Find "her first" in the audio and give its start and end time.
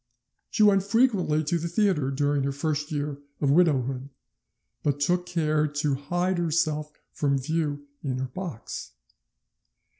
2.41-2.91